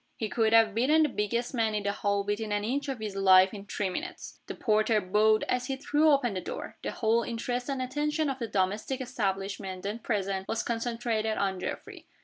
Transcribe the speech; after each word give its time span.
He 0.17 0.29
could 0.29 0.51
have 0.51 0.73
beaten 0.73 1.03
the 1.03 1.09
biggest 1.09 1.53
man 1.53 1.75
in 1.75 1.83
the 1.83 1.91
hall 1.91 2.23
within 2.23 2.51
an 2.51 2.63
inch 2.63 2.89
of 2.89 2.97
his 2.97 3.15
life 3.15 3.53
in 3.53 3.67
three 3.67 3.87
minutes. 3.87 4.39
The 4.47 4.55
porter 4.55 4.99
bowed 4.99 5.43
as 5.43 5.67
he 5.67 5.75
threw 5.75 6.09
open 6.09 6.33
the 6.33 6.41
door. 6.41 6.75
The 6.81 6.89
whole 6.89 7.21
interest 7.21 7.69
and 7.69 7.83
attention 7.83 8.27
of 8.27 8.39
the 8.39 8.47
domestic 8.47 8.99
establishment 8.99 9.83
then 9.83 9.99
present 9.99 10.47
was 10.47 10.63
concentrated 10.63 11.37
on 11.37 11.59
Geoffrey. 11.59 12.07